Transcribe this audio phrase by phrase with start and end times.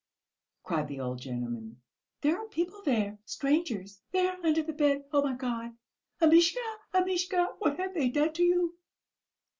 [0.63, 1.79] cried the old gentleman.
[2.21, 5.05] "There are people there, strangers, there under the bed!
[5.13, 5.77] Oh, my God,
[6.19, 8.77] Amishka, Amishka, what have they done to you?"